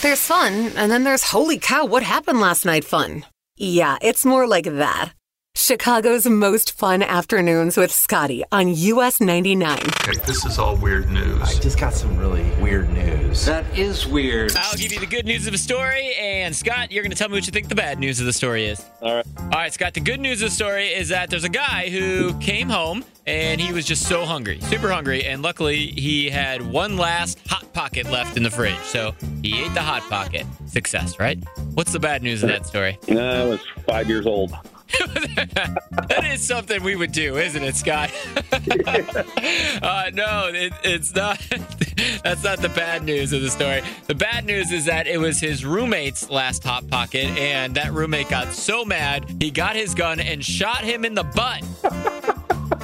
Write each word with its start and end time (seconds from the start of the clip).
There's 0.00 0.24
fun, 0.24 0.72
and 0.76 0.92
then 0.92 1.02
there's 1.02 1.24
holy 1.24 1.58
cow, 1.58 1.84
what 1.84 2.04
happened 2.04 2.40
last 2.40 2.64
night 2.64 2.84
fun. 2.84 3.24
Yeah, 3.56 3.98
it's 4.00 4.24
more 4.24 4.46
like 4.46 4.64
that. 4.64 5.12
Chicago's 5.68 6.24
most 6.24 6.72
fun 6.72 7.02
afternoons 7.02 7.76
with 7.76 7.92
Scotty 7.92 8.42
on 8.50 8.68
US 8.68 9.20
99. 9.20 9.78
Okay, 9.78 10.18
this 10.24 10.46
is 10.46 10.58
all 10.58 10.76
weird 10.76 11.10
news. 11.10 11.42
I 11.42 11.60
just 11.60 11.78
got 11.78 11.92
some 11.92 12.16
really 12.16 12.50
weird 12.52 12.88
news. 12.88 13.44
That 13.44 13.66
is 13.78 14.06
weird. 14.06 14.56
I'll 14.56 14.78
give 14.78 14.94
you 14.94 14.98
the 14.98 15.04
good 15.04 15.26
news 15.26 15.46
of 15.46 15.52
the 15.52 15.58
story, 15.58 16.14
and 16.14 16.56
Scott, 16.56 16.90
you're 16.90 17.02
going 17.02 17.10
to 17.10 17.18
tell 17.18 17.28
me 17.28 17.34
what 17.34 17.46
you 17.46 17.52
think 17.52 17.68
the 17.68 17.74
bad 17.74 17.98
news 17.98 18.18
of 18.18 18.24
the 18.24 18.32
story 18.32 18.64
is. 18.64 18.82
All 19.02 19.16
right. 19.16 19.26
All 19.36 19.48
right, 19.50 19.70
Scott, 19.70 19.92
the 19.92 20.00
good 20.00 20.20
news 20.20 20.40
of 20.40 20.48
the 20.48 20.54
story 20.54 20.86
is 20.86 21.10
that 21.10 21.28
there's 21.28 21.44
a 21.44 21.50
guy 21.50 21.90
who 21.90 22.32
came 22.38 22.70
home 22.70 23.04
and 23.26 23.60
he 23.60 23.70
was 23.70 23.84
just 23.84 24.08
so 24.08 24.24
hungry, 24.24 24.60
super 24.62 24.90
hungry, 24.90 25.26
and 25.26 25.42
luckily 25.42 25.88
he 25.88 26.30
had 26.30 26.62
one 26.62 26.96
last 26.96 27.46
Hot 27.48 27.70
Pocket 27.74 28.10
left 28.10 28.38
in 28.38 28.42
the 28.42 28.50
fridge. 28.50 28.78
So 28.84 29.14
he 29.42 29.62
ate 29.62 29.74
the 29.74 29.82
Hot 29.82 30.00
Pocket. 30.08 30.46
Success, 30.64 31.20
right? 31.20 31.38
What's 31.74 31.92
the 31.92 32.00
bad 32.00 32.22
news 32.22 32.42
of 32.42 32.48
that 32.48 32.64
story? 32.64 32.98
Uh, 33.06 33.18
I 33.18 33.44
was 33.44 33.60
five 33.86 34.08
years 34.08 34.24
old. 34.24 34.56
that 36.08 36.24
is 36.24 36.46
something 36.46 36.82
we 36.82 36.96
would 36.96 37.12
do, 37.12 37.36
isn't 37.36 37.62
it, 37.62 37.76
Scott? 37.76 38.10
uh, 38.52 40.10
no, 40.14 40.50
it, 40.52 40.72
it's 40.82 41.14
not. 41.14 41.38
That's 42.24 42.42
not 42.42 42.58
the 42.60 42.70
bad 42.74 43.04
news 43.04 43.32
of 43.32 43.42
the 43.42 43.50
story. 43.50 43.82
The 44.06 44.14
bad 44.14 44.44
news 44.44 44.70
is 44.70 44.86
that 44.86 45.06
it 45.06 45.18
was 45.18 45.40
his 45.40 45.64
roommate's 45.64 46.30
last 46.30 46.64
hot 46.64 46.88
pocket, 46.88 47.26
and 47.38 47.74
that 47.74 47.92
roommate 47.92 48.28
got 48.28 48.52
so 48.52 48.84
mad 48.84 49.26
he 49.40 49.50
got 49.50 49.76
his 49.76 49.94
gun 49.94 50.20
and 50.20 50.44
shot 50.44 50.82
him 50.82 51.04
in 51.04 51.14
the 51.14 51.24
butt. 51.24 51.62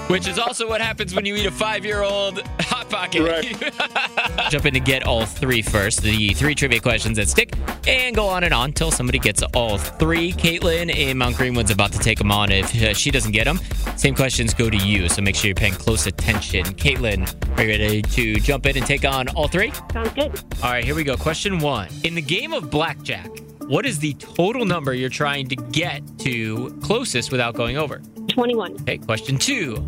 Which 0.09 0.29
is 0.29 0.39
also 0.39 0.69
what 0.69 0.81
happens 0.81 1.15
when 1.15 1.25
you 1.25 1.35
eat 1.35 1.47
a 1.47 1.51
five-year-old 1.51 2.41
hot 2.61 2.74
pocket. 2.95 3.23
Right. 3.23 4.51
Jump 4.51 4.67
in 4.67 4.75
to 4.75 4.81
get 4.81 5.05
all 5.05 5.27
three 5.27 5.63
first. 5.63 6.03
The 6.03 6.33
three 6.35 6.55
trivia 6.55 6.81
questions 6.81 7.17
that 7.17 7.29
stick, 7.29 7.53
and 7.87 8.15
go 8.15 8.27
on 8.27 8.45
and 8.45 8.55
on 8.55 8.67
until 8.67 8.91
somebody 8.91 9.19
gets 9.19 9.43
all 9.55 9.79
three. 9.79 10.33
Caitlin 10.33 10.95
in 10.95 11.19
Mount 11.19 11.37
Greenwood's 11.37 11.71
about 11.71 11.93
to 11.93 11.99
take 11.99 12.19
them 12.19 12.31
on. 12.31 12.53
If 12.53 12.75
uh, 12.83 12.95
she 12.95 13.11
doesn't 13.11 13.33
get 13.33 13.45
them, 13.45 13.59
same 13.97 14.15
questions 14.15 14.55
go 14.55 14.71
to 14.71 14.77
you. 14.77 15.09
So 15.09 15.23
make 15.23 15.35
sure 15.37 15.49
you're 15.49 15.55
paying 15.55 15.75
close 15.75 16.07
attention. 16.07 16.65
Caitlin, 16.65 17.23
are 17.59 17.65
you 17.65 17.71
ready 17.71 18.03
to 18.03 18.37
jump 18.37 18.67
in 18.67 18.77
and 18.77 18.87
take 18.87 19.05
on 19.05 19.29
all 19.29 19.49
three? 19.49 19.73
Sounds 19.93 20.13
good. 20.15 20.41
All 20.63 20.71
right, 20.71 20.85
here 20.85 20.95
we 20.95 21.05
go. 21.05 21.17
Question 21.17 21.59
one. 21.59 21.89
In 22.05 22.15
the 22.15 22.23
game 22.23 22.53
of 22.53 22.71
blackjack, 22.71 23.29
what 23.67 23.87
is 23.87 23.99
the 23.99 24.15
total 24.15 24.65
number 24.65 24.95
you're 24.95 25.09
trying 25.09 25.49
to 25.49 25.57
get 25.57 26.03
to 26.19 26.71
closest 26.83 27.33
without 27.33 27.55
going 27.55 27.77
over? 27.77 28.01
21. 28.29 28.75
Okay, 28.83 28.99
question 28.99 29.39
two. 29.39 29.85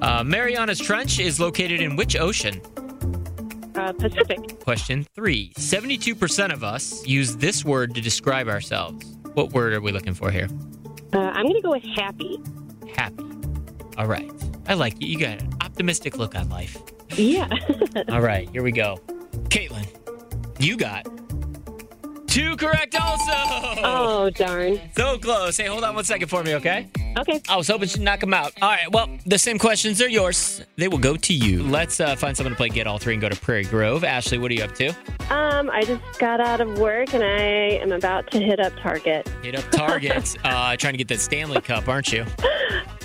Uh, 0.00 0.22
Mariana's 0.22 0.78
Trench 0.78 1.18
is 1.18 1.40
located 1.40 1.80
in 1.80 1.96
which 1.96 2.16
ocean? 2.16 2.60
Uh, 3.74 3.92
Pacific. 3.92 4.60
Question 4.60 5.06
three. 5.14 5.52
72% 5.58 6.52
of 6.52 6.64
us 6.64 7.06
use 7.06 7.36
this 7.36 7.64
word 7.64 7.94
to 7.94 8.00
describe 8.00 8.48
ourselves. 8.48 9.16
What 9.34 9.52
word 9.52 9.72
are 9.74 9.80
we 9.80 9.92
looking 9.92 10.14
for 10.14 10.30
here? 10.30 10.48
Uh, 11.12 11.18
I'm 11.18 11.44
going 11.44 11.56
to 11.56 11.60
go 11.62 11.70
with 11.70 11.84
happy. 11.84 12.38
Happy. 12.94 13.24
All 13.98 14.06
right. 14.06 14.30
I 14.68 14.74
like 14.74 15.00
you. 15.00 15.08
You 15.08 15.18
got 15.18 15.42
an 15.42 15.54
optimistic 15.60 16.16
look 16.18 16.34
on 16.34 16.48
life. 16.48 16.82
Yeah. 17.14 17.48
All 18.08 18.20
right, 18.20 18.48
here 18.50 18.62
we 18.62 18.72
go. 18.72 18.98
Caitlin, 19.48 19.86
you 20.58 20.76
got 20.76 21.06
two 22.26 22.56
correct 22.56 22.94
also. 23.00 23.32
oh, 23.84 24.30
darn. 24.34 24.80
So 24.96 25.18
close. 25.18 25.56
Hey, 25.56 25.66
hold 25.66 25.84
on 25.84 25.94
one 25.94 26.04
second 26.04 26.28
for 26.28 26.42
me, 26.42 26.54
okay? 26.56 26.88
Okay. 27.18 27.40
I 27.48 27.56
was 27.56 27.68
hoping 27.68 27.88
she'd 27.88 28.02
knock 28.02 28.20
them 28.20 28.34
out. 28.34 28.52
All 28.60 28.68
right, 28.68 28.90
well, 28.92 29.08
the 29.24 29.38
same 29.38 29.58
questions 29.58 30.02
are 30.02 30.08
yours. 30.08 30.62
They 30.76 30.88
will 30.88 30.98
go 30.98 31.16
to 31.16 31.32
you. 31.32 31.62
Let's 31.62 31.98
uh, 31.98 32.14
find 32.16 32.36
someone 32.36 32.52
to 32.52 32.56
play 32.56 32.68
Get 32.68 32.86
All 32.86 32.98
Three 32.98 33.14
and 33.14 33.20
go 33.20 33.28
to 33.28 33.36
Prairie 33.36 33.64
Grove. 33.64 34.04
Ashley, 34.04 34.38
what 34.38 34.50
are 34.50 34.54
you 34.54 34.64
up 34.64 34.74
to? 34.74 34.88
Um, 35.30 35.70
I 35.70 35.84
just 35.84 36.18
got 36.18 36.40
out 36.40 36.60
of 36.60 36.78
work 36.78 37.14
and 37.14 37.24
I 37.24 37.78
am 37.80 37.92
about 37.92 38.30
to 38.32 38.40
hit 38.40 38.60
up 38.60 38.74
Target. 38.80 39.28
Hit 39.42 39.56
up 39.56 39.70
Target. 39.70 40.36
uh, 40.44 40.76
trying 40.76 40.92
to 40.92 40.98
get 40.98 41.08
that 41.08 41.20
Stanley 41.20 41.60
Cup, 41.60 41.88
aren't 41.88 42.12
you? 42.12 42.24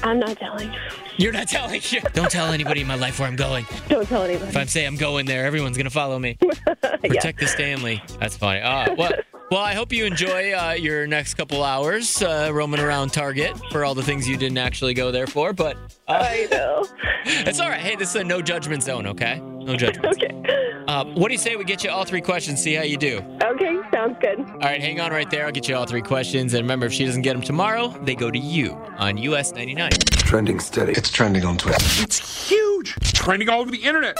I'm 0.03 0.19
not 0.19 0.37
telling. 0.37 0.73
You're 1.17 1.31
not 1.31 1.47
telling. 1.47 1.81
Don't 2.13 2.31
tell 2.31 2.47
anybody 2.51 2.81
in 2.81 2.87
my 2.87 2.95
life 2.95 3.19
where 3.19 3.27
I'm 3.27 3.35
going. 3.35 3.65
Don't 3.87 4.07
tell 4.07 4.23
anybody. 4.23 4.49
If 4.49 4.57
I 4.57 4.65
say 4.65 4.85
I'm 4.85 4.97
going 4.97 5.25
there, 5.25 5.45
everyone's 5.45 5.77
gonna 5.77 5.89
follow 5.89 6.17
me. 6.17 6.37
Protect 6.81 7.39
the 7.39 7.47
Stanley. 7.47 8.01
That's 8.19 8.35
funny. 8.35 8.59
Uh, 8.61 8.95
well, 8.95 9.11
well, 9.51 9.59
I 9.59 9.73
hope 9.73 9.91
you 9.91 10.05
enjoy 10.05 10.53
uh, 10.53 10.71
your 10.71 11.05
next 11.05 11.33
couple 11.33 11.61
hours 11.61 12.21
uh, 12.21 12.49
roaming 12.53 12.79
around 12.79 13.11
Target 13.11 13.59
for 13.69 13.83
all 13.83 13.93
the 13.93 14.01
things 14.01 14.27
you 14.27 14.37
didn't 14.37 14.57
actually 14.57 14.93
go 14.93 15.11
there 15.11 15.27
for. 15.27 15.51
But 15.51 15.75
uh, 16.07 16.13
I 16.13 16.47
know. 16.49 16.87
it's 17.25 17.59
all 17.59 17.69
right. 17.69 17.81
Hey, 17.81 17.97
this 17.97 18.11
is 18.11 18.15
a 18.15 18.23
no 18.23 18.41
judgment 18.41 18.81
zone. 18.81 19.05
Okay, 19.07 19.39
no 19.41 19.75
judgment. 19.75 20.17
Okay. 20.21 20.83
Uh, 20.87 21.05
what 21.05 21.27
do 21.27 21.33
you 21.33 21.37
say 21.37 21.55
we 21.55 21.63
get 21.63 21.83
you 21.83 21.89
all 21.89 22.03
three 22.03 22.21
questions? 22.21 22.61
See 22.61 22.73
how 22.73 22.83
you 22.83 22.97
do. 22.97 23.19
Okay, 23.43 23.79
sounds 23.93 24.17
good. 24.19 24.39
All 24.39 24.57
right, 24.57 24.81
hang 24.81 24.99
on 24.99 25.11
right 25.11 25.29
there. 25.29 25.45
I'll 25.45 25.51
get 25.51 25.69
you 25.69 25.75
all 25.75 25.85
three 25.85 26.01
questions. 26.01 26.53
And 26.53 26.63
remember, 26.63 26.87
if 26.87 26.93
she 26.93 27.05
doesn't 27.05 27.21
get 27.21 27.33
them 27.33 27.41
tomorrow, 27.41 27.89
they 28.03 28.15
go 28.15 28.31
to 28.31 28.39
you 28.39 28.73
on 28.97 29.17
US 29.17 29.53
99. 29.53 29.91
Trending 29.91 30.59
steady. 30.59 30.93
It's 30.93 31.09
trending 31.09 31.45
on 31.45 31.57
Twitter. 31.57 31.77
It's 32.01 32.49
huge. 32.49 32.70
It's 32.81 33.11
trending 33.11 33.49
all 33.49 33.61
over 33.61 33.71
the 33.71 33.83
internet. 33.83 34.17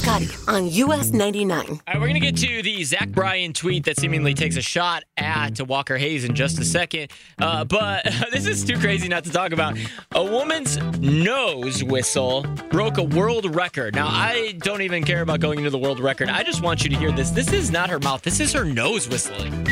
Scotty 0.00 0.28
on 0.48 0.68
US 0.68 1.10
99. 1.10 1.58
All 1.60 1.66
right, 1.86 1.94
we're 1.94 2.08
going 2.08 2.14
to 2.14 2.20
get 2.20 2.36
to 2.38 2.62
the 2.62 2.82
Zach 2.84 3.10
Bryan 3.10 3.52
tweet 3.52 3.84
that 3.84 3.98
seemingly 3.98 4.34
takes 4.34 4.56
a 4.56 4.62
shot 4.62 5.04
at 5.16 5.60
Walker 5.66 5.98
Hayes 5.98 6.24
in 6.24 6.34
just 6.34 6.58
a 6.58 6.64
second. 6.64 7.10
Uh, 7.38 7.64
but 7.64 8.04
this 8.32 8.46
is 8.46 8.64
too 8.64 8.78
crazy 8.78 9.08
not 9.08 9.24
to 9.24 9.30
talk 9.30 9.52
about. 9.52 9.76
A 10.12 10.24
woman's 10.24 10.78
nose 10.98 11.84
whistle 11.84 12.46
broke 12.70 12.98
a 12.98 13.02
world 13.02 13.54
record. 13.54 13.94
Now, 13.94 14.08
I 14.08 14.52
don't 14.58 14.82
even 14.82 15.04
care 15.04 15.20
about 15.22 15.40
going 15.40 15.58
into 15.58 15.70
the 15.70 15.78
world 15.78 16.00
record. 16.00 16.28
I 16.28 16.42
just 16.42 16.62
want 16.62 16.82
you 16.82 16.90
to 16.90 16.96
hear 16.96 17.12
this. 17.12 17.30
This 17.30 17.52
is 17.52 17.70
not 17.70 17.90
her 17.90 17.98
mouth, 17.98 18.22
this 18.22 18.40
is 18.40 18.52
her 18.52 18.64
nose 18.64 19.08
whistling. 19.08 19.66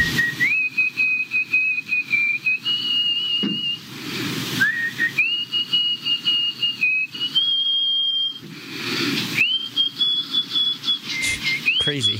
Crazy. 11.88 12.18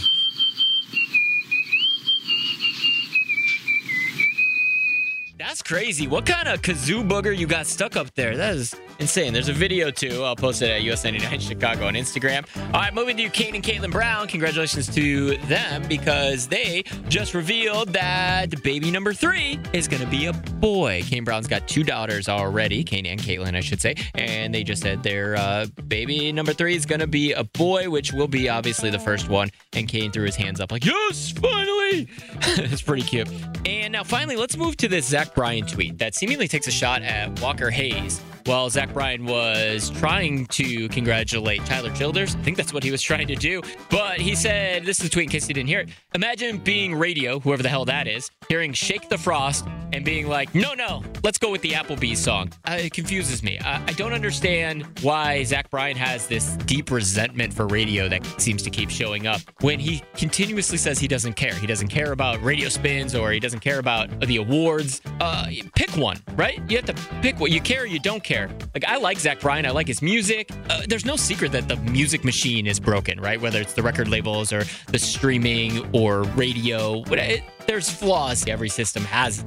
That's 5.39 5.61
crazy. 5.61 6.09
What 6.09 6.25
kind 6.25 6.49
of 6.49 6.63
kazoo 6.63 7.07
booger 7.07 7.37
you 7.37 7.47
got 7.47 7.67
stuck 7.67 7.95
up 7.95 8.15
there? 8.15 8.35
That 8.35 8.55
is 8.55 8.75
insane. 8.99 9.33
There's 9.33 9.49
a 9.49 9.53
video 9.53 9.91
too. 9.91 10.23
I'll 10.25 10.37
post 10.37 10.63
it 10.63 10.71
at 10.71 10.83
US99 10.83 11.41
Chicago 11.41 11.87
on 11.87 11.95
Instagram. 11.95 12.47
All 12.75 12.81
right, 12.81 12.95
moving 12.95 13.17
to 13.17 13.29
Kane 13.29 13.55
and 13.55 13.65
Katelyn 13.65 13.91
Brown. 13.91 14.27
Congratulations 14.29 14.93
to 14.95 15.37
them 15.47 15.83
because 15.89 16.47
they 16.49 16.85
just 17.09 17.35
revealed 17.35 17.89
that 17.91 18.63
baby 18.63 18.91
number 18.91 19.13
three 19.13 19.59
is 19.73 19.89
going 19.89 20.03
to 20.03 20.09
be 20.09 20.27
a 20.27 20.33
boy. 20.33 21.03
Kane 21.05 21.25
Brown's 21.25 21.47
got 21.47 21.67
two 21.69 21.85
daughters 21.85 22.29
already, 22.29 22.85
Kane 22.85 23.07
and 23.07 23.21
Katelyn, 23.21 23.55
I 23.55 23.61
should 23.61 23.81
say. 23.81 23.95
And 24.15 24.55
they 24.55 24.65
just 24.65 24.83
said 24.83 25.03
their 25.03 25.37
uh, 25.37 25.67
baby 25.87 26.33
number 26.33 26.53
three 26.53 26.75
is 26.75 26.87
going 26.87 27.01
to 27.01 27.07
be 27.07 27.33
a 27.33 27.45
boy, 27.45 27.89
which 27.91 28.13
will 28.13 28.29
be 28.29 28.49
obviously 28.49 28.91
the 28.91 28.99
first 28.99 29.29
one. 29.29 29.51
And 29.73 29.89
Kane 29.89 30.13
threw 30.13 30.25
his 30.25 30.37
hands 30.37 30.61
up 30.61 30.73
like, 30.73 30.85
yes, 30.85 31.33
finally. 31.33 32.09
it's 32.43 32.83
pretty 32.83 33.03
cute. 33.03 33.29
And 33.65 33.93
now 33.93 34.05
finally, 34.05 34.37
let's 34.37 34.57
move 34.57 34.77
to 34.79 34.89
this 34.89 35.07
Zach 35.07 35.35
Bryan 35.35 35.67
tweet 35.67 35.99
that 35.99 36.15
seemingly 36.15 36.49
takes 36.49 36.67
a 36.67 36.71
shot 36.71 37.03
at 37.03 37.41
Walker 37.41 37.71
Hayes. 37.71 38.21
Well, 38.47 38.71
Zach 38.71 38.93
Bryan 38.93 39.27
was 39.27 39.91
trying 39.91 40.47
to 40.47 40.89
congratulate 40.89 41.65
Tyler 41.67 41.91
Childers. 41.91 42.35
I 42.37 42.43
think 42.43 42.57
that's 42.57 42.73
what 42.73 42.83
he 42.83 42.91
was 42.91 43.03
trying 43.03 43.27
to 43.29 43.35
do. 43.35 43.63
But 43.91 44.21
he 44.21 44.35
said, 44.35 44.85
this 44.85 45.01
is 45.01 45.07
a 45.07 45.11
tweet 45.11 45.25
in 45.25 45.31
case 45.31 45.49
you 45.49 45.55
didn't 45.55 45.69
hear 45.69 45.81
it. 45.81 45.91
Imagine 46.15 46.59
being 46.59 46.95
radio, 46.95 47.41
whoever 47.41 47.63
the 47.63 47.69
hell 47.69 47.85
that 47.87 48.07
is, 48.07 48.31
hearing 48.49 48.73
Shake 48.73 49.09
the 49.09 49.19
Frost 49.19 49.67
and 49.93 50.05
being 50.05 50.29
like, 50.29 50.55
no, 50.55 50.75
no, 50.75 51.03
let's 51.23 51.39
go 51.39 51.51
with 51.51 51.63
the 51.63 51.73
Applebee's 51.73 52.19
song. 52.19 52.53
Uh, 52.67 52.79
it 52.81 52.93
confuses 52.93 53.43
me. 53.43 53.59
I, 53.61 53.83
I 53.87 53.93
don't 53.93 54.13
understand 54.13 54.87
why 55.03 55.43
Zach 55.45 55.71
Bryan 55.71 55.97
has 55.97 56.27
this 56.27 56.57
deep 56.67 56.91
resentment 56.91 57.53
for 57.53 57.67
radio 57.67 58.09
that 58.09 58.25
seems 58.41 58.63
to 58.63 58.71
keep 58.71 58.91
showing 58.91 59.27
up 59.27 59.41
when 59.61 59.79
he 59.79 60.03
continuously 60.15 60.79
says 60.79 60.99
he 60.99 61.09
doesn't 61.09 61.35
care. 61.35 61.55
He 61.55 61.67
doesn't 61.67 61.89
care 61.89 62.13
about 62.13 62.43
radio 62.43 62.69
spins 62.69 63.15
or 63.15 63.33
he 63.33 63.41
doesn't 63.41 63.61
care 63.61 63.79
about 63.79 64.21
the 64.21 64.37
awards. 64.37 65.01
Uh, 65.21 65.47
pick 65.75 65.91
one, 65.97 66.19
right? 66.37 66.61
You 66.71 66.77
have 66.77 66.87
to 66.87 66.95
pick 67.21 67.41
what 67.41 67.51
you 67.51 67.61
care 67.61 67.87
you 67.87 67.99
don't 67.99 68.23
care. 68.29 68.51
Like, 68.75 68.85
I 68.85 68.99
like 68.99 69.19
Zach 69.19 69.41
Bryan. 69.41 69.65
I 69.65 69.71
like 69.71 69.89
his 69.89 70.03
music. 70.03 70.51
Uh, 70.69 70.83
there's 70.87 71.07
no 71.07 71.17
secret 71.17 71.51
that 71.53 71.67
the 71.67 71.77
music 71.77 72.25
machine 72.25 72.67
is 72.67 72.79
broken, 72.79 73.19
right? 73.21 73.41
Whether 73.41 73.61
it's 73.61 73.73
the 73.73 73.83
record 73.83 74.07
labels 74.09 74.53
or 74.53 74.65
the 74.89 74.99
streaming 74.99 75.89
or 75.95 76.25
radio, 76.37 77.03
it, 77.07 77.43
there's 77.67 77.89
flaws. 77.89 78.47
Every 78.47 78.69
system 78.69 79.03
has 79.05 79.45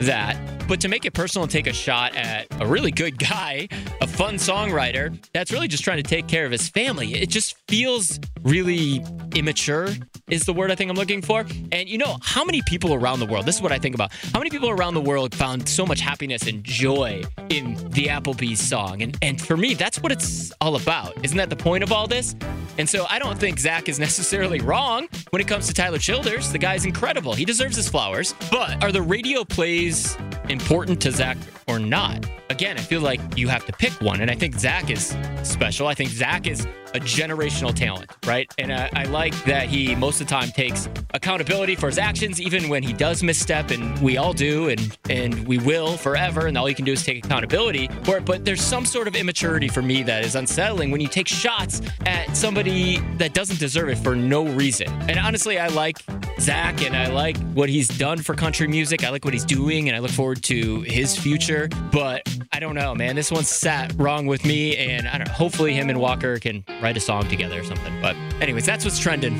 that. 0.00 0.36
But 0.68 0.80
to 0.82 0.88
make 0.88 1.06
it 1.06 1.14
personal 1.14 1.44
and 1.44 1.50
take 1.50 1.66
a 1.66 1.72
shot 1.72 2.14
at 2.14 2.46
a 2.60 2.66
really 2.66 2.90
good 2.90 3.18
guy, 3.18 3.68
a 4.02 4.06
fun 4.06 4.34
songwriter 4.34 5.18
that's 5.32 5.50
really 5.50 5.66
just 5.66 5.82
trying 5.82 5.96
to 5.96 6.02
take 6.02 6.28
care 6.28 6.44
of 6.44 6.52
his 6.52 6.68
family, 6.68 7.14
it 7.14 7.30
just 7.30 7.56
feels 7.66 8.20
really 8.42 9.02
immature, 9.34 9.88
is 10.28 10.44
the 10.44 10.52
word 10.52 10.70
I 10.70 10.74
think 10.74 10.90
I'm 10.90 10.96
looking 10.96 11.22
for. 11.22 11.44
And 11.72 11.88
you 11.88 11.98
know, 11.98 12.16
how 12.22 12.44
many 12.44 12.62
people 12.62 12.94
around 12.94 13.20
the 13.20 13.26
world, 13.26 13.46
this 13.46 13.56
is 13.56 13.62
what 13.62 13.72
I 13.72 13.78
think 13.78 13.94
about, 13.94 14.12
how 14.32 14.38
many 14.38 14.50
people 14.50 14.70
around 14.70 14.94
the 14.94 15.00
world 15.00 15.34
found 15.34 15.68
so 15.68 15.84
much 15.86 16.00
happiness 16.00 16.46
and 16.46 16.62
joy 16.64 17.22
in 17.48 17.74
the 17.90 18.06
Applebee's 18.06 18.60
song? 18.60 19.02
And, 19.02 19.16
and 19.22 19.40
for 19.40 19.56
me, 19.56 19.74
that's 19.74 20.00
what 20.02 20.12
it's 20.12 20.52
all 20.60 20.76
about. 20.76 21.14
Isn't 21.24 21.36
that 21.36 21.50
the 21.50 21.56
point 21.56 21.82
of 21.82 21.92
all 21.92 22.06
this? 22.06 22.34
And 22.78 22.88
so 22.88 23.06
I 23.08 23.18
don't 23.18 23.38
think 23.38 23.58
Zach 23.58 23.88
is 23.88 23.98
necessarily 24.08 24.60
wrong 24.60 25.08
when 25.30 25.40
it 25.40 25.48
comes 25.48 25.66
to 25.68 25.74
Tyler 25.74 25.98
Childers. 25.98 26.52
The 26.52 26.58
guy's 26.58 26.84
incredible. 26.84 27.34
He 27.34 27.44
deserves 27.44 27.76
his 27.76 27.88
flowers. 27.88 28.34
But 28.50 28.82
are 28.82 28.92
the 28.92 29.02
radio 29.02 29.44
plays 29.44 30.16
important 30.50 31.00
to 31.02 31.12
Zach 31.12 31.36
or 31.66 31.78
not? 31.78 32.26
Again, 32.50 32.78
I 32.78 32.80
feel 32.80 33.00
like 33.00 33.20
you 33.36 33.48
have 33.48 33.66
to 33.66 33.72
pick 33.72 33.92
one. 34.00 34.20
And 34.20 34.30
I 34.30 34.34
think 34.34 34.58
Zach 34.58 34.90
is 34.90 35.16
special. 35.42 35.86
I 35.86 35.94
think 35.94 36.10
Zach 36.10 36.46
is 36.46 36.66
a 36.94 37.00
generational 37.00 37.74
talent, 37.74 38.10
right? 38.26 38.52
And 38.58 38.72
I, 38.72 38.90
I 38.94 39.04
like 39.04 39.34
that 39.44 39.68
he 39.68 39.94
most 39.94 40.20
of 40.20 40.26
the 40.26 40.30
time 40.30 40.48
takes 40.48 40.88
accountability 41.12 41.74
for 41.74 41.86
his 41.86 41.98
actions, 41.98 42.40
even 42.40 42.68
when 42.68 42.82
he 42.82 42.92
does 42.92 43.22
misstep, 43.22 43.70
and 43.70 43.98
we 44.00 44.16
all 44.16 44.32
do, 44.32 44.68
and 44.68 44.96
and 45.10 45.46
we 45.46 45.58
will 45.58 45.96
forever. 45.96 46.46
And 46.46 46.56
all 46.56 46.68
you 46.68 46.74
can 46.74 46.86
do 46.86 46.92
is 46.92 47.04
take 47.04 47.24
accountability 47.24 47.88
for 48.04 48.16
it. 48.16 48.24
But 48.24 48.44
there's 48.44 48.62
some 48.62 48.86
sort 48.86 49.06
of 49.06 49.14
immaturity 49.14 49.68
for 49.68 49.82
me 49.82 50.02
that 50.04 50.24
is 50.24 50.34
unsettling 50.34 50.90
when 50.90 51.00
you 51.00 51.08
take 51.08 51.28
shots 51.28 51.82
at 52.06 52.34
somebody 52.36 52.98
that 53.18 53.34
doesn't 53.34 53.60
deserve 53.60 53.90
it 53.90 53.98
for 53.98 54.16
no 54.16 54.46
reason. 54.46 54.88
And 55.02 55.18
honestly, 55.18 55.58
I 55.58 55.68
like 55.68 55.98
Zach, 56.40 56.82
and 56.82 56.96
I 56.96 57.08
like 57.08 57.36
what 57.54 57.68
he's 57.68 57.88
done 57.88 58.18
for 58.18 58.34
country 58.34 58.68
music. 58.68 59.04
I 59.04 59.10
like 59.10 59.24
what 59.24 59.34
he's 59.34 59.44
doing, 59.44 59.88
and 59.88 59.96
I 59.96 60.00
look 60.00 60.10
forward 60.10 60.42
to 60.44 60.80
his 60.82 61.16
future. 61.16 61.68
But 61.92 62.22
I 62.52 62.60
don't 62.60 62.74
know, 62.74 62.94
man. 62.94 63.16
This 63.16 63.30
one 63.30 63.44
sat 63.44 63.92
wrong 63.96 64.26
with 64.26 64.44
me, 64.44 64.76
and 64.76 65.08
I 65.08 65.18
don't. 65.18 65.26
know, 65.26 65.34
Hopefully, 65.34 65.74
him 65.74 65.90
and 65.90 66.00
Walker 66.00 66.38
can 66.38 66.64
write 66.82 66.96
a 66.96 67.00
song 67.00 67.28
together 67.28 67.60
or 67.60 67.64
something. 67.64 68.00
But 68.00 68.16
anyways, 68.40 68.66
that's 68.66 68.84
what's 68.84 68.98
trending. 68.98 69.38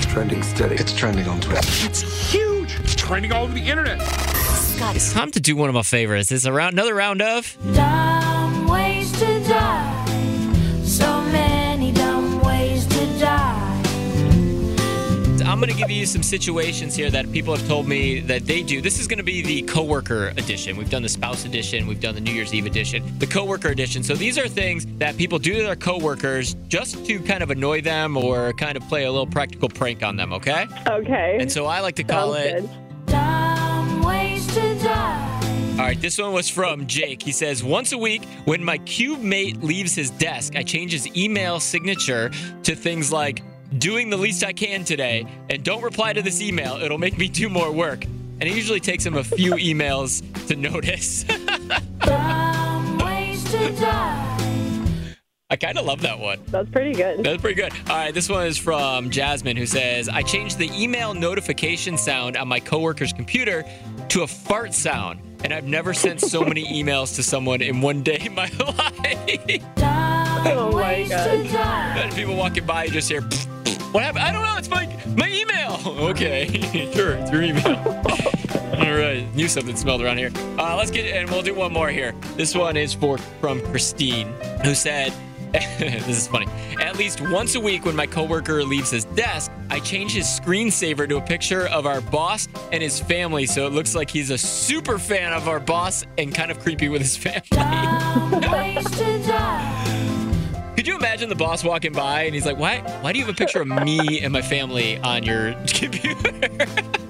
Trending 0.00 0.42
steady. 0.42 0.76
It's 0.76 0.94
trending 0.94 1.28
on 1.28 1.40
Twitter. 1.40 1.60
It's 1.86 2.32
huge. 2.32 2.74
It's 2.80 2.94
trending 2.94 3.32
all 3.32 3.44
over 3.44 3.54
the 3.54 3.68
internet. 3.68 3.98
It's 4.94 5.12
time 5.12 5.30
to 5.32 5.40
do 5.40 5.56
one 5.56 5.68
of 5.68 5.74
my 5.74 5.82
favorites. 5.82 6.30
It's 6.32 6.44
a 6.44 6.52
round, 6.52 6.74
another 6.74 6.94
round 6.94 7.20
of. 7.20 7.56
Dumb 7.74 8.17
I'm 15.58 15.64
going 15.64 15.74
to 15.74 15.76
give 15.76 15.90
you 15.90 16.06
some 16.06 16.22
situations 16.22 16.94
here 16.94 17.10
that 17.10 17.32
people 17.32 17.52
have 17.52 17.66
told 17.66 17.88
me 17.88 18.20
that 18.20 18.46
they 18.46 18.62
do. 18.62 18.80
This 18.80 19.00
is 19.00 19.08
going 19.08 19.18
to 19.18 19.24
be 19.24 19.42
the 19.42 19.62
coworker 19.62 20.28
edition. 20.36 20.76
We've 20.76 20.88
done 20.88 21.02
the 21.02 21.08
spouse 21.08 21.44
edition, 21.46 21.88
we've 21.88 21.98
done 21.98 22.14
the 22.14 22.20
New 22.20 22.30
Year's 22.30 22.54
Eve 22.54 22.66
edition, 22.66 23.18
the 23.18 23.26
coworker 23.26 23.66
edition. 23.66 24.04
So 24.04 24.14
these 24.14 24.38
are 24.38 24.46
things 24.46 24.86
that 24.98 25.16
people 25.16 25.40
do 25.40 25.54
to 25.54 25.62
their 25.64 25.74
coworkers 25.74 26.54
just 26.68 27.04
to 27.06 27.18
kind 27.18 27.42
of 27.42 27.50
annoy 27.50 27.80
them 27.80 28.16
or 28.16 28.52
kind 28.52 28.76
of 28.76 28.84
play 28.84 29.02
a 29.02 29.10
little 29.10 29.26
practical 29.26 29.68
prank 29.68 30.04
on 30.04 30.14
them, 30.14 30.32
okay? 30.32 30.68
Okay. 30.86 31.38
And 31.40 31.50
so 31.50 31.66
I 31.66 31.80
like 31.80 31.96
to 31.96 32.04
call 32.04 32.34
Sounds 32.34 32.46
it 32.46 32.60
good. 32.60 33.06
Dumb 33.06 34.02
ways 34.04 34.46
to 34.54 34.78
die. 34.78 35.38
All 35.72 35.84
right, 35.84 36.00
this 36.00 36.18
one 36.18 36.32
was 36.32 36.48
from 36.48 36.86
Jake. 36.86 37.20
He 37.20 37.32
says, 37.32 37.64
Once 37.64 37.90
a 37.90 37.98
week, 37.98 38.24
when 38.44 38.62
my 38.62 38.78
cube 38.78 39.22
mate 39.22 39.60
leaves 39.60 39.96
his 39.96 40.10
desk, 40.10 40.54
I 40.54 40.62
change 40.62 40.92
his 40.92 41.08
email 41.16 41.58
signature 41.58 42.30
to 42.62 42.76
things 42.76 43.10
like, 43.10 43.42
doing 43.76 44.08
the 44.10 44.16
least 44.16 44.42
I 44.44 44.52
can 44.52 44.84
today, 44.84 45.26
and 45.50 45.62
don't 45.62 45.82
reply 45.82 46.12
to 46.14 46.22
this 46.22 46.40
email. 46.40 46.76
It'll 46.76 46.98
make 46.98 47.18
me 47.18 47.28
do 47.28 47.48
more 47.48 47.70
work. 47.70 48.04
And 48.04 48.44
it 48.44 48.54
usually 48.54 48.80
takes 48.80 49.04
him 49.04 49.16
a 49.16 49.24
few 49.24 49.52
emails 49.56 50.22
to 50.46 50.56
notice. 50.56 51.24
Dumb 52.00 52.98
ways 52.98 53.44
to 53.50 53.70
die. 53.80 54.34
I 55.50 55.56
kind 55.56 55.78
of 55.78 55.86
love 55.86 56.02
that 56.02 56.18
one. 56.18 56.40
That's 56.48 56.68
pretty 56.70 56.92
good. 56.92 57.24
That's 57.24 57.40
pretty 57.40 57.60
good. 57.60 57.72
All 57.88 57.96
right, 57.96 58.12
this 58.14 58.28
one 58.28 58.46
is 58.46 58.58
from 58.58 59.08
Jasmine 59.10 59.56
who 59.56 59.64
says, 59.66 60.08
I 60.08 60.22
changed 60.22 60.58
the 60.58 60.70
email 60.80 61.14
notification 61.14 61.96
sound 61.96 62.36
on 62.36 62.48
my 62.48 62.60
coworker's 62.60 63.14
computer 63.14 63.64
to 64.10 64.22
a 64.22 64.26
fart 64.26 64.74
sound. 64.74 65.20
And 65.44 65.52
I've 65.54 65.64
never 65.64 65.94
sent 65.94 66.20
so 66.20 66.42
many 66.44 66.64
emails 66.84 67.14
to 67.16 67.22
someone 67.22 67.62
in 67.62 67.80
one 67.80 68.02
day 68.02 68.18
in 68.26 68.34
my 68.34 68.50
life. 68.58 69.64
Dumb 69.76 70.46
Oh 70.46 70.70
my 70.72 70.76
ways 70.82 71.08
God. 71.08 71.24
to 71.30 71.52
die. 71.52 71.98
And 71.98 72.14
people 72.14 72.36
walking 72.36 72.66
by, 72.66 72.84
you 72.84 72.90
just 72.90 73.08
hear, 73.08 73.22
what 73.92 74.02
happened? 74.02 74.24
I 74.24 74.32
don't 74.32 74.42
know. 74.42 74.56
It's 74.56 74.68
my 74.68 74.86
my 75.16 75.28
email. 75.28 75.78
Okay, 76.08 76.46
sure, 76.94 77.12
it's 77.12 77.30
your 77.30 77.42
email. 77.42 77.66
All 78.78 78.96
right, 78.96 79.26
knew 79.34 79.48
something 79.48 79.76
smelled 79.76 80.02
around 80.02 80.18
here. 80.18 80.30
Uh, 80.58 80.76
let's 80.76 80.90
get, 80.90 81.06
and 81.14 81.28
we'll 81.30 81.42
do 81.42 81.54
one 81.54 81.72
more 81.72 81.88
here. 81.88 82.14
This 82.36 82.54
one 82.54 82.76
is 82.76 82.94
for 82.94 83.18
from 83.40 83.60
Christine, 83.66 84.32
who 84.64 84.74
said, 84.74 85.12
"This 85.52 86.08
is 86.08 86.28
funny. 86.28 86.46
At 86.80 86.96
least 86.96 87.20
once 87.20 87.54
a 87.54 87.60
week, 87.60 87.84
when 87.84 87.96
my 87.96 88.06
coworker 88.06 88.64
leaves 88.64 88.90
his 88.90 89.04
desk, 89.04 89.50
I 89.70 89.80
change 89.80 90.12
his 90.12 90.26
screensaver 90.26 91.08
to 91.08 91.16
a 91.18 91.22
picture 91.22 91.68
of 91.68 91.86
our 91.86 92.00
boss 92.00 92.48
and 92.72 92.82
his 92.82 93.00
family, 93.00 93.46
so 93.46 93.66
it 93.66 93.72
looks 93.72 93.94
like 93.94 94.10
he's 94.10 94.30
a 94.30 94.38
super 94.38 94.98
fan 94.98 95.32
of 95.32 95.48
our 95.48 95.60
boss 95.60 96.04
and 96.16 96.34
kind 96.34 96.50
of 96.50 96.58
creepy 96.60 96.88
with 96.88 97.02
his 97.02 97.16
family." 97.16 97.42
You 100.88 100.96
imagine 100.96 101.28
the 101.28 101.34
boss 101.34 101.62
walking 101.62 101.92
by 101.92 102.22
and 102.22 102.34
he's 102.34 102.46
like, 102.46 102.58
"Why? 102.58 102.80
Why 103.02 103.12
do 103.12 103.18
you 103.18 103.24
have 103.26 103.34
a 103.34 103.36
picture 103.36 103.60
of 103.60 103.68
me 103.68 104.20
and 104.22 104.32
my 104.32 104.42
family 104.42 104.98
on 104.98 105.22
your 105.22 105.52
computer?" 105.66 106.66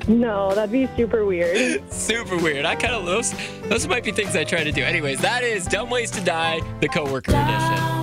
No, 0.08 0.54
that'd 0.54 0.72
be 0.72 0.88
super 0.96 1.26
weird. 1.26 1.82
Super 1.92 2.38
weird. 2.38 2.64
I 2.64 2.74
kind 2.76 2.94
of 2.94 3.04
those 3.04 3.34
those 3.68 3.86
might 3.86 4.04
be 4.04 4.10
things 4.12 4.34
I 4.34 4.44
try 4.44 4.64
to 4.64 4.72
do. 4.72 4.82
Anyways, 4.82 5.20
that 5.20 5.44
is 5.44 5.66
dumb 5.66 5.90
ways 5.90 6.10
to 6.12 6.20
die, 6.22 6.60
the 6.80 6.88
coworker 6.88 7.32
edition. 7.32 7.97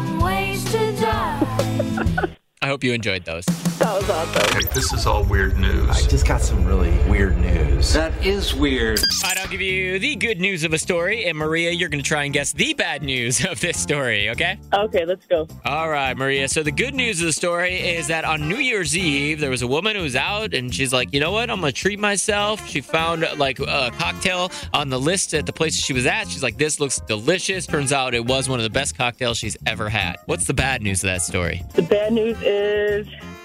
You 2.86 2.94
enjoyed 2.94 3.26
those. 3.26 3.46
That 3.80 3.94
was 3.94 4.10
awesome. 4.10 4.58
Okay, 4.58 4.68
this 4.74 4.94
is 4.94 5.06
all 5.06 5.24
weird 5.26 5.58
news. 5.58 5.90
I 5.90 6.08
just 6.08 6.26
got 6.26 6.42
some 6.42 6.64
really 6.66 6.92
weird 7.10 7.38
news. 7.38 7.92
That 7.94 8.14
is 8.26 8.54
weird. 8.56 9.00
All 9.00 9.30
right, 9.30 9.38
I'll 9.40 9.48
give 9.48 9.60
you 9.62 10.00
the 10.00 10.16
good 10.16 10.40
news 10.40 10.64
of 10.64 10.74
a 10.74 10.78
story, 10.78 11.26
and 11.26 11.38
Maria, 11.38 11.72
you're 11.72 11.90
going 11.90 12.02
to 12.02 12.08
try 12.08 12.24
and 12.24 12.34
guess 12.34 12.54
the 12.54 12.74
bad 12.74 13.04
news 13.04 13.44
of 13.50 13.60
this 13.60 13.80
story. 13.80 14.30
Okay? 14.30 14.58
Okay, 14.74 15.06
let's 15.06 15.26
go. 15.26 15.48
All 15.66 15.90
right, 15.90 16.16
Maria. 16.16 16.48
So 16.48 16.64
the 16.64 16.72
good 16.72 16.94
news 16.96 17.20
of 17.20 17.26
the 17.28 17.34
story 17.34 17.76
is 17.76 18.08
that 18.08 18.24
on 18.24 18.48
New 18.48 18.58
Year's 18.58 18.96
Eve, 18.96 19.40
there 19.40 19.50
was 19.50 19.62
a 19.62 19.68
woman 19.68 19.96
who 19.96 20.04
was 20.04 20.16
out, 20.16 20.54
and 20.54 20.74
she's 20.74 20.94
like, 20.94 21.14
you 21.14 21.20
know 21.20 21.32
what? 21.32 21.50
I'm 21.50 21.60
gonna 21.60 21.72
treat 21.72 22.00
myself. 22.00 22.68
She 22.68 22.82
found 22.82 23.26
like 23.38 23.60
a 23.60 23.92
cocktail 23.98 24.52
on 24.74 24.90
the 24.90 25.00
list 25.00 25.34
at 25.34 25.46
the 25.46 25.54
place 25.54 25.76
she 25.76 25.94
was 25.94 26.06
at. 26.06 26.28
She's 26.30 26.44
like, 26.44 26.58
this 26.58 26.80
looks 26.80 27.00
delicious. 27.02 27.66
Turns 27.68 27.92
out 27.92 28.14
it 28.14 28.26
was 28.26 28.48
one 28.48 28.60
of 28.60 28.64
the 28.64 28.70
best 28.70 28.98
cocktails 28.98 29.38
she's 29.38 29.58
ever 29.66 29.90
had. 29.90 30.16
What's 30.26 30.46
the 30.46 30.54
bad 30.54 30.82
news 30.82 31.04
of 31.04 31.08
that 31.08 31.22
story? 31.22 31.62
The 31.74 31.82
bad 31.82 32.14
news 32.14 32.38
is 32.42 32.75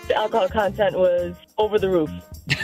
the 0.09 0.15
alcohol 0.17 0.49
content 0.49 0.99
was 0.99 1.37
over 1.59 1.79
the 1.79 1.89
roof. 1.89 2.11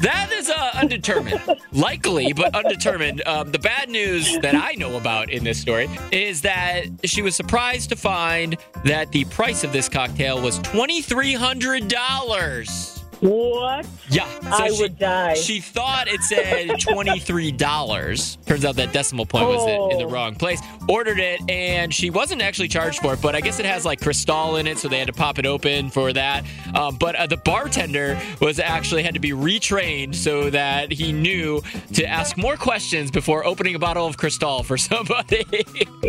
That 0.00 0.30
is 0.32 0.48
uh, 0.50 0.70
undetermined. 0.74 1.40
Likely, 1.72 2.32
but 2.32 2.54
undetermined. 2.54 3.22
Um, 3.26 3.52
the 3.52 3.58
bad 3.58 3.88
news 3.90 4.38
that 4.40 4.54
I 4.54 4.72
know 4.72 4.96
about 4.96 5.30
in 5.30 5.44
this 5.44 5.60
story 5.60 5.88
is 6.10 6.40
that 6.42 6.84
she 7.04 7.22
was 7.22 7.36
surprised 7.36 7.88
to 7.90 7.96
find 7.96 8.56
that 8.84 9.12
the 9.12 9.24
price 9.26 9.62
of 9.64 9.72
this 9.72 9.88
cocktail 9.88 10.40
was 10.42 10.58
$2,300. 10.60 12.93
What? 13.28 13.86
Yeah. 14.10 14.28
I 14.44 14.70
would 14.78 14.98
die. 14.98 15.32
She 15.34 15.60
thought 15.60 16.08
it 16.08 16.20
said 16.22 16.68
$23. 16.68 18.46
Turns 18.46 18.64
out 18.66 18.76
that 18.76 18.92
decimal 18.92 19.24
point 19.24 19.46
was 19.46 19.62
in, 19.66 19.92
in 19.92 19.98
the 19.98 20.04
Oh. 20.04 20.10
wrong 20.10 20.34
place. 20.34 20.60
Ordered 20.88 21.18
it, 21.18 21.40
and 21.48 21.92
she 21.92 22.10
wasn't 22.10 22.42
actually 22.42 22.68
charged 22.68 23.00
for 23.00 23.14
it, 23.14 23.22
but 23.22 23.34
I 23.34 23.40
guess 23.40 23.58
it 23.58 23.64
has 23.66 23.86
like 23.86 24.00
Cristal 24.02 24.56
in 24.56 24.66
it, 24.66 24.76
so 24.76 24.88
they 24.88 24.98
had 24.98 25.06
to 25.06 25.14
pop 25.14 25.38
it 25.38 25.46
open 25.46 25.88
for 25.88 26.12
that. 26.12 26.44
Um, 26.74 26.96
but 26.96 27.14
uh, 27.16 27.26
the 27.26 27.38
bartender 27.38 28.20
was 28.42 28.58
actually 28.60 29.02
had 29.02 29.14
to 29.14 29.20
be 29.20 29.30
retrained 29.30 30.14
so 30.14 30.50
that 30.50 30.92
he 30.92 31.10
knew 31.12 31.62
to 31.94 32.04
ask 32.06 32.36
more 32.36 32.56
questions 32.56 33.10
before 33.10 33.46
opening 33.46 33.74
a 33.74 33.78
bottle 33.78 34.06
of 34.06 34.18
Cristal 34.18 34.62
for 34.62 34.76
somebody. 34.76 35.44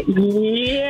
Yeah. 0.08 0.85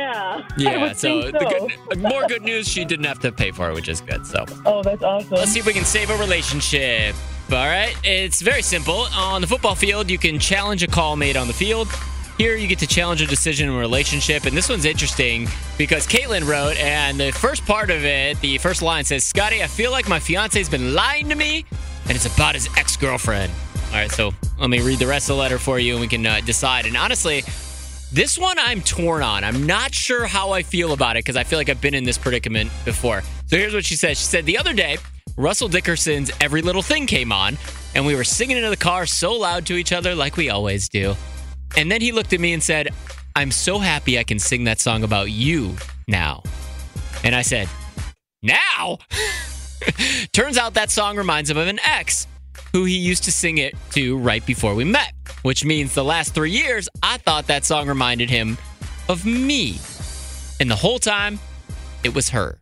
Yeah, 0.56 0.82
would 0.82 0.96
so, 0.96 1.30
The 1.30 1.68
good, 1.90 1.98
more 2.00 2.26
good 2.26 2.42
news, 2.42 2.68
she 2.68 2.84
didn't 2.84 3.06
have 3.06 3.18
to 3.20 3.32
pay 3.32 3.50
for 3.50 3.70
it, 3.70 3.74
which 3.74 3.88
is 3.88 4.00
good. 4.00 4.26
So. 4.26 4.44
Oh, 4.64 4.82
that's 4.82 5.02
awesome. 5.02 5.30
Let's 5.30 5.52
see 5.52 5.60
if 5.60 5.66
we 5.66 5.72
can 5.72 5.84
save 5.84 6.10
a 6.10 6.16
relationship. 6.16 7.14
All 7.50 7.66
right. 7.66 7.96
It's 8.02 8.40
very 8.40 8.62
simple. 8.62 9.06
On 9.14 9.40
the 9.40 9.46
football 9.46 9.74
field, 9.74 10.10
you 10.10 10.18
can 10.18 10.38
challenge 10.38 10.82
a 10.82 10.88
call 10.88 11.16
made 11.16 11.36
on 11.36 11.46
the 11.46 11.52
field. 11.52 11.88
Here, 12.38 12.54
you 12.56 12.66
get 12.66 12.80
to 12.80 12.86
challenge 12.86 13.22
a 13.22 13.26
decision 13.26 13.68
in 13.68 13.74
a 13.74 13.78
relationship. 13.78 14.44
And 14.44 14.56
this 14.56 14.68
one's 14.68 14.84
interesting 14.84 15.48
because 15.78 16.06
Caitlin 16.06 16.46
wrote, 16.46 16.76
and 16.76 17.18
the 17.18 17.30
first 17.30 17.64
part 17.64 17.90
of 17.90 18.04
it, 18.04 18.38
the 18.40 18.58
first 18.58 18.82
line 18.82 19.04
says, 19.04 19.24
Scotty, 19.24 19.62
I 19.62 19.68
feel 19.68 19.90
like 19.90 20.08
my 20.08 20.18
fiance's 20.18 20.68
been 20.68 20.94
lying 20.94 21.28
to 21.30 21.34
me, 21.34 21.64
and 22.08 22.12
it's 22.12 22.26
about 22.26 22.54
his 22.54 22.68
ex 22.76 22.96
girlfriend. 22.96 23.50
All 23.88 23.94
right. 23.94 24.10
So 24.10 24.32
let 24.58 24.68
me 24.68 24.80
read 24.80 24.98
the 24.98 25.06
rest 25.06 25.30
of 25.30 25.36
the 25.36 25.40
letter 25.40 25.58
for 25.58 25.78
you, 25.78 25.92
and 25.92 26.00
we 26.00 26.08
can 26.08 26.26
uh, 26.26 26.40
decide. 26.44 26.84
And 26.84 26.96
honestly, 26.96 27.42
this 28.16 28.38
one 28.38 28.58
I'm 28.58 28.80
torn 28.80 29.22
on. 29.22 29.44
I'm 29.44 29.66
not 29.66 29.94
sure 29.94 30.24
how 30.24 30.52
I 30.52 30.62
feel 30.62 30.94
about 30.94 31.16
it 31.16 31.18
because 31.18 31.36
I 31.36 31.44
feel 31.44 31.58
like 31.58 31.68
I've 31.68 31.82
been 31.82 31.92
in 31.92 32.04
this 32.04 32.16
predicament 32.16 32.70
before. 32.86 33.20
So 33.44 33.58
here's 33.58 33.74
what 33.74 33.84
she 33.84 33.94
said. 33.94 34.16
She 34.16 34.24
said, 34.24 34.46
The 34.46 34.56
other 34.56 34.72
day, 34.72 34.96
Russell 35.36 35.68
Dickerson's 35.68 36.30
Every 36.40 36.62
Little 36.62 36.80
Thing 36.80 37.06
came 37.06 37.30
on, 37.30 37.58
and 37.94 38.06
we 38.06 38.14
were 38.14 38.24
singing 38.24 38.56
into 38.56 38.70
the 38.70 38.76
car 38.76 39.04
so 39.04 39.34
loud 39.34 39.66
to 39.66 39.74
each 39.74 39.92
other 39.92 40.14
like 40.14 40.38
we 40.38 40.48
always 40.48 40.88
do. 40.88 41.14
And 41.76 41.92
then 41.92 42.00
he 42.00 42.10
looked 42.10 42.32
at 42.32 42.40
me 42.40 42.54
and 42.54 42.62
said, 42.62 42.88
I'm 43.36 43.50
so 43.50 43.78
happy 43.78 44.18
I 44.18 44.24
can 44.24 44.38
sing 44.38 44.64
that 44.64 44.80
song 44.80 45.04
about 45.04 45.30
you 45.30 45.76
now. 46.08 46.42
And 47.22 47.34
I 47.34 47.42
said, 47.42 47.68
Now? 48.42 48.96
Turns 50.32 50.56
out 50.56 50.72
that 50.72 50.90
song 50.90 51.18
reminds 51.18 51.50
him 51.50 51.58
of 51.58 51.68
an 51.68 51.80
ex 51.84 52.26
who 52.72 52.84
he 52.84 52.96
used 52.96 53.24
to 53.24 53.32
sing 53.32 53.58
it 53.58 53.74
to 53.90 54.16
right 54.16 54.44
before 54.46 54.74
we 54.74 54.84
met, 54.84 55.12
which 55.46 55.64
means 55.64 55.94
the 55.94 56.02
last 56.02 56.34
three 56.34 56.50
years, 56.50 56.88
I 57.04 57.18
thought 57.18 57.46
that 57.46 57.64
song 57.64 57.86
reminded 57.86 58.28
him 58.28 58.58
of 59.08 59.24
me. 59.24 59.78
And 60.58 60.68
the 60.68 60.74
whole 60.74 60.98
time, 60.98 61.38
it 62.02 62.12
was 62.16 62.30
her. 62.30 62.58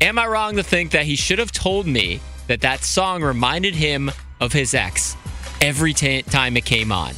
Am 0.00 0.18
I 0.18 0.26
wrong 0.26 0.56
to 0.56 0.62
think 0.62 0.92
that 0.92 1.04
he 1.04 1.16
should 1.16 1.38
have 1.38 1.52
told 1.52 1.86
me 1.86 2.20
that 2.46 2.62
that 2.62 2.82
song 2.82 3.22
reminded 3.22 3.74
him 3.74 4.10
of 4.40 4.54
his 4.54 4.72
ex 4.72 5.16
every 5.60 5.92
ta 5.92 6.22
time 6.30 6.56
it 6.56 6.64
came 6.64 6.92
on? 6.92 7.12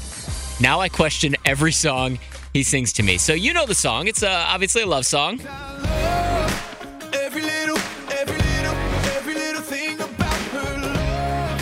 Now 0.58 0.80
I 0.80 0.88
question 0.88 1.36
every 1.44 1.70
song 1.70 2.18
he 2.52 2.64
sings 2.64 2.92
to 2.94 3.04
me. 3.04 3.16
So 3.16 3.32
you 3.32 3.52
know 3.52 3.66
the 3.66 3.76
song. 3.76 4.08
It's 4.08 4.24
uh, 4.24 4.44
obviously 4.48 4.82
a 4.82 4.86
love 4.86 5.06
song. 5.06 5.38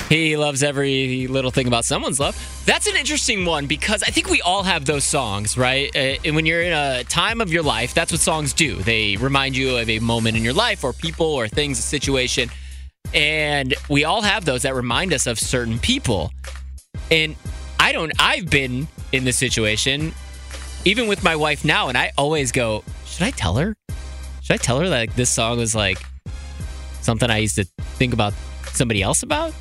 He 0.19 0.39
loves 0.39 0.63
every 0.63 1.27
little 1.27 1.51
thing 1.51 1.67
about 1.67 1.85
someone's 1.85 2.19
love. 2.19 2.35
That's 2.65 2.87
an 2.87 2.97
interesting 2.97 3.45
one 3.45 3.67
because 3.67 4.03
I 4.03 4.07
think 4.07 4.31
we 4.31 4.41
all 4.41 4.63
have 4.63 4.87
those 4.87 5.05
songs, 5.05 5.59
right? 5.59 5.95
Uh, 5.95 6.17
and 6.25 6.35
when 6.35 6.47
you're 6.47 6.63
in 6.63 6.73
a 6.73 7.05
time 7.05 7.43
of 7.43 7.53
your 7.53 7.63
life, 7.63 7.93
that's 7.93 8.11
what 8.11 8.21
songs 8.21 8.55
do. 8.55 8.77
They 8.77 9.17
remind 9.17 9.55
you 9.55 9.77
of 9.77 9.91
a 9.91 9.99
moment 9.99 10.39
in 10.39 10.43
your 10.43 10.55
life 10.55 10.83
or 10.83 10.95
people 10.95 11.27
or 11.27 11.47
things, 11.47 11.79
a 11.79 11.83
situation. 11.83 12.49
And 13.13 13.75
we 13.91 14.05
all 14.05 14.23
have 14.23 14.47
those 14.47 14.63
that 14.63 14.75
remind 14.75 15.13
us 15.13 15.27
of 15.27 15.39
certain 15.39 15.79
people. 15.79 16.33
And 17.11 17.37
I 17.79 17.93
don't, 17.93 18.13
I've 18.19 18.49
been 18.49 18.89
in 19.13 19.25
this 19.25 19.37
situation, 19.37 20.15
even 20.87 21.07
with 21.07 21.23
my 21.23 21.37
wife 21.37 21.67
now, 21.67 21.89
and 21.89 21.99
I 21.99 22.13
always 22.17 22.51
go, 22.51 22.83
should 23.05 23.25
I 23.25 23.31
tell 23.31 23.57
her? 23.57 23.77
Should 24.43 24.55
I 24.55 24.57
tell 24.57 24.81
her 24.81 24.89
that 24.89 25.15
this 25.17 25.29
song 25.29 25.59
was 25.59 25.75
like 25.75 26.03
something 27.03 27.31
I 27.31 27.39
used 27.39 27.57
to 27.57 27.65
think 27.99 28.15
about 28.15 28.33
somebody 28.73 29.03
else 29.03 29.23
about? 29.23 29.53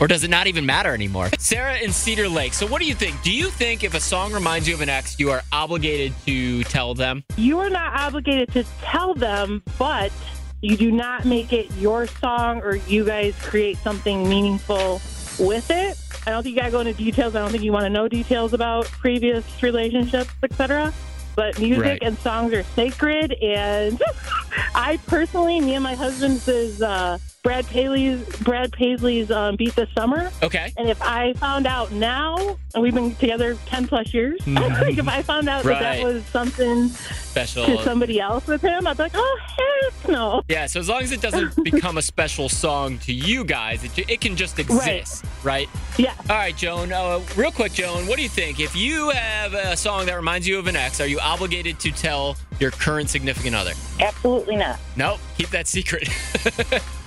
Or 0.00 0.06
does 0.06 0.24
it 0.24 0.30
not 0.30 0.46
even 0.46 0.66
matter 0.66 0.92
anymore? 0.92 1.30
Sarah 1.38 1.78
in 1.78 1.92
Cedar 1.92 2.28
Lake. 2.28 2.52
So, 2.54 2.66
what 2.66 2.80
do 2.82 2.86
you 2.86 2.94
think? 2.94 3.22
Do 3.22 3.32
you 3.32 3.46
think 3.48 3.82
if 3.84 3.94
a 3.94 4.00
song 4.00 4.32
reminds 4.32 4.68
you 4.68 4.74
of 4.74 4.80
an 4.82 4.88
ex, 4.88 5.18
you 5.18 5.30
are 5.30 5.42
obligated 5.52 6.12
to 6.26 6.64
tell 6.64 6.94
them? 6.94 7.24
You 7.36 7.58
are 7.60 7.70
not 7.70 7.98
obligated 7.98 8.52
to 8.52 8.64
tell 8.82 9.14
them, 9.14 9.62
but 9.78 10.12
you 10.60 10.76
do 10.76 10.90
not 10.90 11.24
make 11.24 11.52
it 11.52 11.70
your 11.78 12.06
song 12.06 12.60
or 12.62 12.76
you 12.76 13.04
guys 13.04 13.34
create 13.42 13.78
something 13.78 14.28
meaningful 14.28 15.00
with 15.38 15.70
it. 15.70 15.96
I 16.26 16.30
don't 16.30 16.42
think 16.42 16.56
you 16.56 16.60
gotta 16.60 16.72
go 16.72 16.80
into 16.80 16.92
details. 16.94 17.36
I 17.36 17.40
don't 17.40 17.50
think 17.50 17.62
you 17.62 17.72
want 17.72 17.84
to 17.84 17.90
know 17.90 18.08
details 18.08 18.52
about 18.52 18.86
previous 18.86 19.44
relationships, 19.62 20.30
etc. 20.42 20.92
But 21.36 21.58
music 21.58 21.84
Right. 21.84 22.02
and 22.02 22.18
songs 22.18 22.52
are 22.54 22.62
sacred, 22.74 23.32
and 23.34 24.00
I 24.74 24.96
personally, 25.06 25.60
me 25.60 25.74
and 25.74 25.84
my 25.84 25.94
husband's 25.94 26.48
is 26.48 26.80
uh, 26.82 27.18
Brad 27.46 27.64
Paisley's 27.68 28.26
Brad 28.40 28.72
Paisley's 28.72 29.30
um, 29.30 29.54
"Beat 29.54 29.76
the 29.76 29.86
Summer." 29.96 30.32
Okay. 30.42 30.72
And 30.76 30.88
if 30.90 31.00
I 31.00 31.32
found 31.34 31.64
out 31.68 31.92
now, 31.92 32.58
and 32.74 32.82
we've 32.82 32.92
been 32.92 33.14
together 33.14 33.56
10 33.66 33.86
plus 33.86 34.12
years, 34.12 34.40
like 34.48 34.98
if 34.98 35.06
I 35.06 35.22
found 35.22 35.48
out 35.48 35.62
that 35.62 35.70
Right. 35.70 35.80
that 35.80 36.02
was 36.04 36.24
something 36.26 36.88
Special. 36.88 37.64
to 37.66 37.82
somebody 37.84 38.18
else 38.20 38.48
with 38.48 38.62
him, 38.62 38.88
I'd 38.88 38.96
be 38.96 39.04
like, 39.04 39.12
oh, 39.14 39.38
heck 39.46 40.08
no. 40.08 40.42
Yeah, 40.48 40.66
so 40.66 40.80
as 40.80 40.88
long 40.88 41.02
as 41.02 41.12
it 41.12 41.20
doesn't 41.20 41.62
become 41.64 41.98
a 41.98 42.02
special 42.02 42.48
song 42.48 42.98
to 43.00 43.12
you 43.12 43.44
guys, 43.44 43.84
it, 43.84 43.96
it 44.10 44.20
can 44.20 44.34
just 44.34 44.58
exist, 44.58 45.24
right? 45.44 45.68
Yeah. 45.98 46.14
All 46.28 46.36
right, 46.36 46.56
Joan. 46.56 46.92
Uh, 46.92 47.20
real 47.36 47.52
quick, 47.52 47.72
Joan, 47.74 48.08
what 48.08 48.16
do 48.16 48.22
you 48.24 48.28
think? 48.28 48.58
If 48.58 48.74
you 48.74 49.10
have 49.10 49.54
a 49.54 49.76
song 49.76 50.06
that 50.06 50.14
reminds 50.16 50.48
you 50.48 50.58
of 50.58 50.66
an 50.66 50.74
ex, 50.74 51.00
are 51.00 51.06
you 51.06 51.20
obligated 51.20 51.78
to 51.78 51.92
tell 51.92 52.36
your 52.58 52.72
current 52.72 53.08
significant 53.08 53.54
other? 53.54 53.72
Absolutely 54.00 54.56
not. 54.56 54.80
No, 54.96 55.18
keep 55.38 55.50
that 55.50 55.68
secret. 55.68 56.08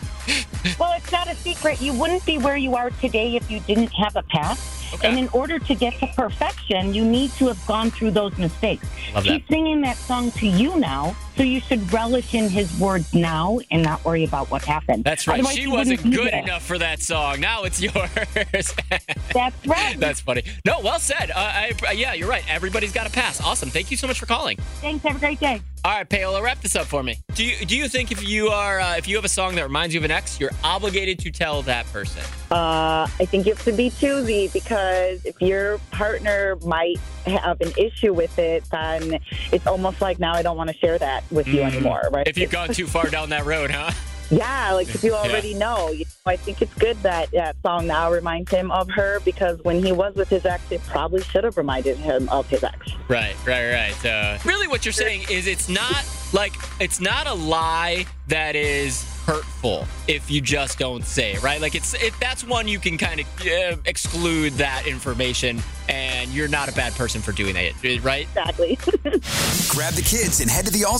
Well, 0.80 0.94
it's 0.98 1.12
not 1.12 1.28
a 1.28 1.36
secret. 1.36 1.82
You 1.82 1.94
wouldn't 1.94 2.26
be 2.26 2.38
where 2.38 2.58
you 2.58 2.76
are 2.76 2.90
today 2.90 3.36
if 3.36 3.50
you 3.50 3.60
didn't 3.62 3.92
have 3.94 4.16
a 4.16 4.24
past. 4.24 4.94
Okay. 4.94 5.08
And 5.08 5.20
in 5.20 5.30
order 5.30 5.60
to 5.60 5.76
get 5.76 5.94
to 6.00 6.08
perfection, 6.08 6.94
you 6.94 7.06
need 7.06 7.32
to 7.34 7.48
have 7.48 7.66
gone 7.68 7.92
through 7.92 8.12
those 8.12 8.36
mistakes. 8.38 8.88
Love 9.14 9.24
He's 9.24 9.42
that. 9.42 9.48
singing 9.48 9.82
that 9.82 9.98
song 9.98 10.32
to 10.32 10.48
you 10.48 10.80
now, 10.80 11.16
so 11.40 11.44
you 11.46 11.62
should 11.62 11.94
relish 11.94 12.34
in 12.34 12.50
his 12.50 12.78
words 12.82 13.14
now 13.14 13.60
and 13.72 13.82
not 13.82 14.04
worry 14.04 14.26
about 14.26 14.52
what 14.52 14.62
happened. 14.62 15.06
That's 15.06 15.26
right. 15.26 15.36
Otherwise, 15.36 15.56
she 15.56 15.68
wasn't 15.68 16.04
good 16.12 16.34
enough 16.34 16.66
for 16.66 16.78
that 16.78 17.02
song. 17.02 17.40
Now 17.40 17.64
it's 17.64 17.82
yours. 17.82 18.76
That's 19.34 19.66
right. 19.66 19.98
That's 19.98 20.20
funny. 20.20 20.44
No, 20.66 20.82
well 20.82 21.00
said. 21.00 21.32
Uh, 21.32 21.38
I, 21.38 21.72
yeah, 21.96 22.12
you're 22.12 22.28
right. 22.28 22.44
Everybody's 22.54 22.92
got 22.92 23.08
a 23.08 23.10
pass. 23.10 23.40
Awesome. 23.42 23.70
Thank 23.70 23.90
you 23.90 23.96
so 23.96 24.06
much 24.06 24.20
for 24.20 24.26
calling. 24.26 24.58
Thanks. 24.82 25.06
Have 25.06 25.16
a 25.16 25.20
great 25.20 25.40
day. 25.40 25.62
All 25.86 25.94
right, 25.94 26.10
Paola, 26.10 26.44
wrap 26.44 26.60
this 26.60 26.76
up 26.76 26.88
for 26.88 27.02
me. 27.02 27.20
Do 27.36 27.46
you 27.46 27.66
do 27.66 27.78
you 27.78 27.88
think 27.88 28.12
if 28.12 28.28
you 28.28 28.50
are 28.50 28.82
uh, 28.82 28.98
if 28.98 29.08
you 29.08 29.16
have 29.16 29.24
a 29.24 29.30
song 29.30 29.56
that 29.56 29.64
reminds 29.64 29.94
you 29.96 30.02
of 30.02 30.04
an 30.04 30.12
ex, 30.12 30.38
you're 30.38 30.52
obligated 30.62 31.20
to 31.20 31.32
tell 31.32 31.62
that 31.62 31.86
person? 31.94 32.22
Uh, 32.52 33.08
I 33.08 33.26
think 33.26 33.46
you 33.46 33.54
have 33.54 33.64
to 33.64 33.72
be 33.72 33.90
choosy 33.90 34.50
because 34.50 35.24
if 35.24 35.42
your 35.42 35.78
partner 35.92 36.58
might 36.66 37.00
have 37.30 37.62
an 37.62 37.72
issue 37.78 38.14
with 38.14 38.38
it, 38.40 38.64
then 38.72 39.20
it's 39.52 39.68
almost 39.68 40.02
like 40.02 40.20
now 40.20 40.34
I 40.34 40.42
don't 40.42 40.58
want 40.58 40.70
to 40.70 40.78
share 40.78 40.98
that 40.98 41.24
with 41.32 41.48
you 41.48 41.62
anymore, 41.62 42.10
right? 42.12 42.28
If 42.28 42.38
you've 42.38 42.52
gone 42.52 42.70
too 42.70 42.88
far 42.88 43.10
down 43.10 43.30
that 43.30 43.46
road, 43.46 43.72
huh? 43.72 43.92
Yeah, 44.32 44.74
like 44.74 44.94
if 44.94 45.04
you 45.04 45.16
already 45.16 45.56
know, 45.56 45.90
you 45.90 46.06
know, 46.06 46.32
I 46.32 46.36
think 46.36 46.62
it's 46.62 46.74
good 46.76 46.98
that 46.98 47.32
that 47.32 47.56
song 47.64 47.88
now 47.88 48.12
reminds 48.12 48.52
him 48.52 48.70
of 48.70 48.88
her 48.92 49.20
because 49.22 49.60
when 49.64 49.84
he 49.84 49.92
was 49.92 50.14
with 50.14 50.30
his 50.30 50.46
ex, 50.46 50.72
it 50.72 50.82
probably 50.86 51.24
should 51.24 51.44
have 51.44 51.58
reminded 51.58 51.98
him 51.98 52.30
of 52.30 52.48
his 52.48 52.64
ex. 52.64 52.94
Right, 53.08 53.36
right, 53.48 53.72
right. 53.72 54.06
Uh, 54.06 54.38
really, 54.46 54.68
what 54.68 54.86
you're 54.86 54.92
saying 54.92 55.26
is 55.32 55.48
it's 55.48 55.68
not 55.68 56.06
like 56.32 56.54
it's 56.80 57.00
not 57.02 57.26
a 57.26 57.34
lie 57.34 58.06
that 58.28 58.56
is 58.56 59.04
hurtful 59.30 59.88
if 60.08 60.32
you 60.32 60.42
just 60.42 60.80
don't 60.80 61.06
say 61.06 61.34
it, 61.34 61.44
right? 61.44 61.62
Like 61.62 61.76
it's 61.76 61.94
it, 61.94 62.14
that's 62.20 62.44
one 62.44 62.68
you 62.68 62.80
can 62.80 62.98
kind 62.98 63.20
of 63.20 63.28
uh, 63.42 63.76
exclude 63.86 64.54
that 64.54 64.88
information, 64.88 65.62
and 65.88 66.32
you're 66.32 66.48
not 66.48 66.68
a 66.68 66.72
bad 66.74 66.94
person 66.94 67.22
for 67.22 67.32
doing 67.32 67.56
it, 67.56 67.76
right? 68.04 68.24
Exactly. 68.24 68.76
Grab 69.70 69.94
the 69.94 70.02
kids 70.04 70.40
and 70.40 70.50
head 70.50 70.66
to 70.66 70.72
the 70.72 70.86
All 70.86 71.00